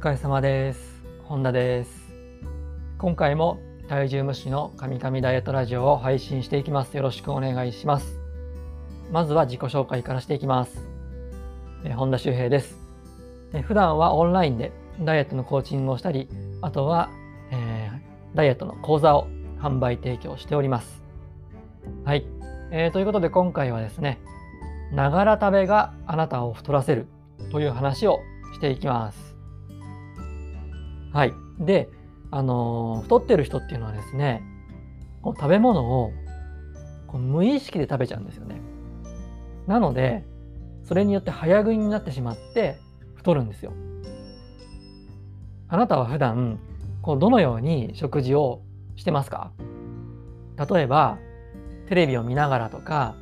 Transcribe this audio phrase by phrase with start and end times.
[0.00, 1.02] 疲れ様です。
[1.24, 1.90] 本田です。
[2.96, 6.96] 今回も体重無視の神々ダイエットラジオを配信していきます。
[6.96, 8.18] よろしくお願いします。
[9.12, 10.88] まずは自己紹介からしていきます。
[11.84, 12.78] え本田修平です。
[13.52, 16.30] え普段はオンラインでダイエットのコーチングをしたり、
[16.62, 17.10] あとは、
[17.50, 19.26] えーダイエットの講座を
[19.58, 21.02] 販売提供しております。
[22.06, 22.24] はい。
[22.70, 24.18] えーということで今回はですね、
[24.92, 27.06] ながら食べがあなたを太らせる
[27.52, 28.20] という話を
[28.54, 29.29] していきます。
[31.12, 31.34] はい。
[31.58, 31.88] で、
[32.30, 34.42] あの太ってる人っていうのはですね、
[35.22, 36.12] こう食べ物を
[37.06, 38.60] こう無意識で食べちゃうんですよね。
[39.66, 40.24] なので、
[40.84, 42.78] それによって早食いになってしまって
[43.14, 43.72] 太るんですよ。
[45.68, 46.58] あなたは普段、
[47.02, 48.62] こうどのように食事を
[48.96, 49.52] してますか？
[50.70, 51.18] 例えば、
[51.88, 53.14] テレビを見ながらとか、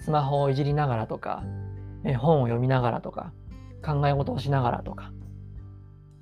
[0.00, 1.42] スマホをいじりながらとか、
[2.18, 3.32] 本を読みながらとか、
[3.84, 5.10] 考え事をしながらとか、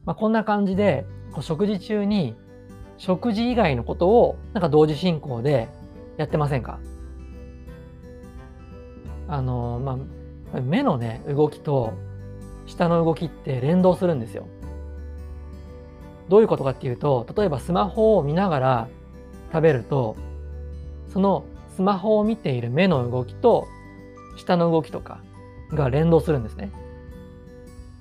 [0.06, 2.34] まあ、こんな感じでこう食事中に
[2.98, 5.68] 食事以外のことをなんか同時進行で
[6.16, 6.78] やってませんか？
[9.26, 9.98] あのま
[10.54, 11.94] あ目のね動きと
[12.66, 14.46] 舌の動きって連動するんですよ。
[16.28, 18.88] どういうことかっていうと例えばスマホを見ながら
[19.52, 20.16] 食べると
[21.12, 21.44] その
[21.76, 23.66] スマホを見ている目の動きと
[24.36, 25.22] 舌の動きとか
[25.70, 26.70] が連動するんですね。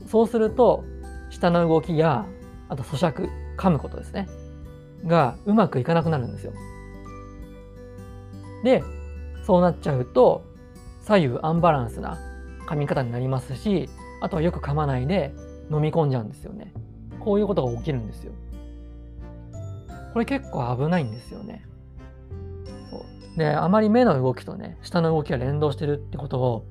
[0.07, 0.83] そうすると
[1.33, 2.27] 舌の動きや
[2.69, 4.29] あと咀嚼噛むことですね
[5.05, 6.53] がうまくいかなくなるんですよ。
[8.63, 8.83] で
[9.43, 10.45] そうなっちゃうと
[11.01, 12.17] 左右アンバランスな
[12.67, 13.89] 噛み方になりますし
[14.21, 15.33] あとはよく噛まないで
[15.69, 16.71] 飲み込んじゃうんですよね。
[17.19, 18.31] こういうことが起きるんですよ。
[20.13, 21.65] これ結構危ないんですよね。
[22.91, 22.97] そ
[23.35, 26.65] うであまり目の動きとね舌の動きが連動してるってことを、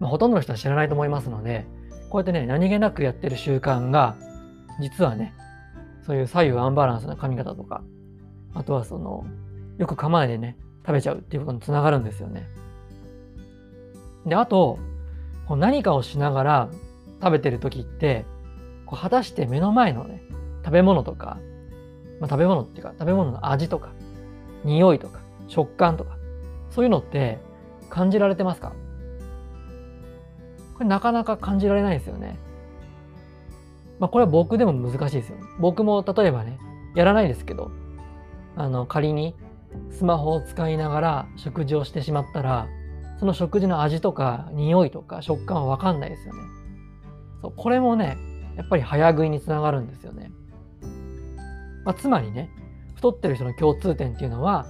[0.00, 1.66] まあ、ほとんどの人は知らないと思いますので
[2.10, 4.16] こうやってね、何気なくやってる習慣が、
[4.80, 5.32] 実はね、
[6.04, 7.82] そういう左右アンバランスな髪型とか、
[8.52, 9.24] あとはその、
[9.78, 12.48] よく噛まないでね、食べちゃうっていうことにつながるんですよね。
[14.26, 14.78] で、あと、
[15.46, 16.68] こう何かをしながら
[17.22, 18.24] 食べてる時って、
[18.86, 20.20] こう果たして目の前のね、
[20.64, 21.38] 食べ物とか、
[22.20, 23.92] まあ、食べ物っていうか、食べ物の味とか、
[24.64, 26.16] 匂いとか、食感とか、
[26.70, 27.38] そういうのって
[27.88, 28.72] 感じられてますか？
[30.80, 32.38] これなかなか感じられないですよね。
[33.98, 35.36] まあこれは僕でも難しいですよ。
[35.58, 36.58] 僕も例えばね、
[36.94, 37.70] やらないですけど、
[38.56, 39.34] あの仮に
[39.90, 42.66] スマホを使いながら食事をしてしまったら、
[43.18, 46.40] その食事の味とか匂いとか食感はわかんないですよね。
[47.42, 48.16] そうこれもね、
[48.56, 50.32] やっぱり早食いにつながるんですよね。
[51.84, 52.48] まあ、つまりね、
[52.94, 54.64] 太ってる人の共通点っていうのは、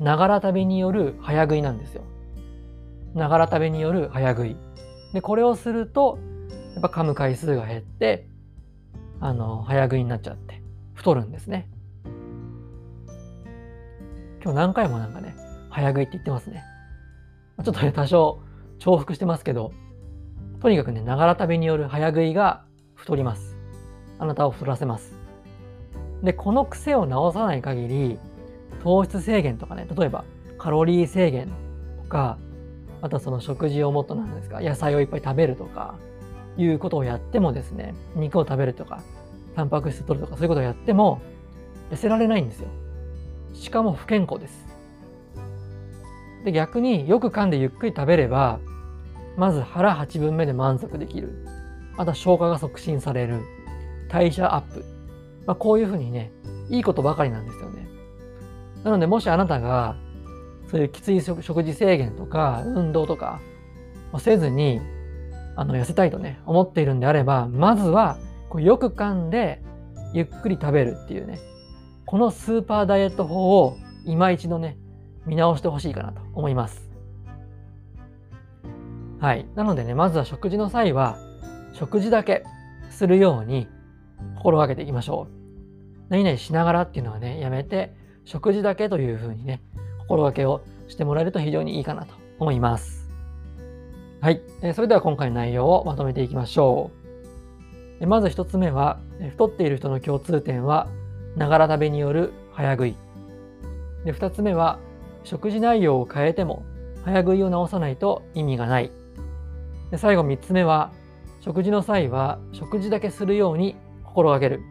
[0.00, 2.02] ながら食べによる早食いなんですよ。
[3.14, 4.56] ながら食べによる早食い。
[5.12, 6.18] で、これをすると、
[6.74, 8.28] やっぱ噛む回数が減って、
[9.20, 10.62] あの、早食いになっちゃって、
[10.94, 11.68] 太るんですね。
[14.42, 15.34] 今日何回もなんかね、
[15.70, 16.62] 早食いって言ってますね。
[17.64, 18.40] ちょっとね、多少
[18.78, 19.72] 重複してますけど、
[20.60, 22.64] とにかくね、ながら食べによる早食いが
[22.94, 23.56] 太ります。
[24.18, 25.14] あなたを太らせます。
[26.22, 28.18] で、この癖を直さない限り、
[28.82, 30.24] 糖質制限とかね、例えば
[30.58, 31.48] カロリー制限
[32.04, 32.38] とか、
[33.02, 35.94] あとはその食事をもっとなんですか野菜をいっぱい食べるとか
[36.56, 39.02] いうことをやってもですね肉を食べるとか
[39.54, 41.20] タンパク質取るとかそういうことをやっても
[41.90, 42.68] 痩せられないんですよ。
[43.54, 44.66] しかも不健康です。
[46.44, 48.60] で逆によく噛んでゆっくり食べれば
[49.36, 51.46] まず腹8分目で満足できる。
[51.96, 53.40] あとは消化が促進される。
[54.08, 54.84] 代謝アップ、
[55.46, 56.32] まあ、こういうふうにね
[56.70, 57.88] いいことばかりなんですよね。
[58.84, 59.96] なのでもしあなたが
[60.70, 63.40] そういうきつい食事制限とか運動とか
[64.18, 64.80] せずに
[65.56, 68.18] あの痩せたいとね思っているんであればまずは
[68.48, 69.62] こうよく噛んで
[70.14, 71.40] ゆっくり食べるっていうね
[72.06, 74.78] このスーパーダイエット法を今一度ね
[75.26, 76.88] 見直してほしいかなと思います。
[79.20, 79.46] はい。
[79.54, 81.18] なのでねまずは食事の際は
[81.74, 82.44] 食事だけ
[82.88, 83.68] するように
[84.36, 85.32] 心がけていきましょう。
[86.08, 87.94] 何々しながらっていうのはねやめて
[88.24, 89.60] 食事だけというふうにね
[90.08, 93.06] 心がけをしてもらえると非常にいいかなと思います。
[94.22, 94.40] はい。
[94.62, 96.90] えそれでは今回の内容をまとめていきましょ
[98.00, 98.06] う。
[98.06, 98.98] まず一つ目は、
[99.30, 100.88] 太っている人の共通点は、
[101.36, 102.96] ながら食べによる早食い。
[104.04, 104.78] で二つ目は、
[105.24, 106.64] 食事内容を変えても、
[107.04, 108.90] 早食いを直さないと意味がない。
[109.90, 110.90] で最後三つ目は、
[111.40, 114.62] 食事の際は食事だけするように心がける。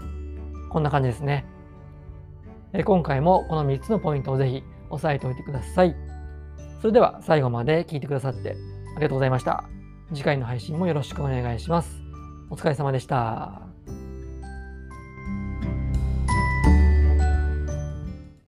[0.70, 1.46] こんな感じですね。
[2.86, 5.96] 今回もこの3つのポイントをぜひ押さえておいてください。
[6.82, 8.52] それでは最後まで聞いてくださって
[8.96, 9.64] ありがとうございました。
[10.14, 12.02] 次回の配信もよろしくお願いします。
[12.50, 13.67] お疲れ様でした。